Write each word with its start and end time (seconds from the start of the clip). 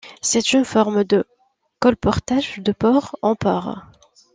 C'est 0.23 0.53
une 0.53 0.65
forme 0.65 1.03
de 1.03 1.27
colportage 1.77 2.57
de 2.57 2.71
port 2.71 3.15
en 3.21 3.35
port. 3.35 3.83